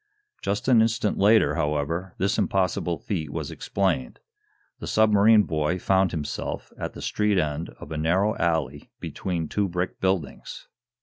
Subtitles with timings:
[0.41, 4.19] Just an instant later, however, this impossible feat was explained.
[4.79, 9.67] The submarine boy found himself at the street end of a narrow alley between two
[9.67, 10.67] brick buildings.